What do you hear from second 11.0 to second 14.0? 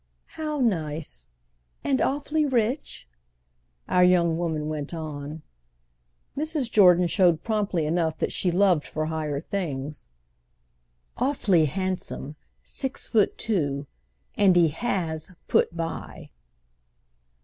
"Awfully handsome—six foot two.